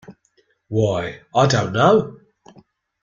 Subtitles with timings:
[0.69, 2.17] Why, I don't know.